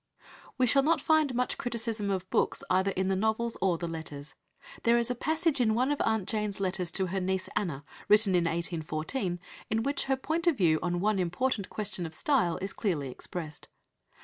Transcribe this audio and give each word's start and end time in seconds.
We 0.57 0.65
shall 0.65 0.81
not 0.81 0.99
find 0.99 1.35
much 1.35 1.59
criticism 1.59 2.09
of 2.09 2.27
books 2.31 2.63
either 2.71 2.89
in 2.89 3.07
the 3.07 3.15
novels 3.15 3.55
or 3.61 3.77
the 3.77 3.87
letters. 3.87 4.33
There 4.81 4.97
is 4.97 5.11
a 5.11 5.13
passage 5.13 5.61
in 5.61 5.75
one 5.75 5.91
of 5.91 6.01
"Aunt 6.01 6.27
Jane's" 6.27 6.59
letters 6.59 6.91
to 6.93 7.05
her 7.05 7.19
niece 7.21 7.47
Anna, 7.55 7.83
written 8.07 8.33
in 8.33 8.45
1814, 8.45 9.39
in 9.69 9.83
which 9.83 10.05
her 10.05 10.17
point 10.17 10.47
of 10.47 10.57
view 10.57 10.79
on 10.81 11.01
one 11.01 11.19
important 11.19 11.69
question 11.69 12.07
of 12.07 12.15
style 12.15 12.57
is 12.63 12.73
clearly 12.73 13.11
expressed. 13.11 13.67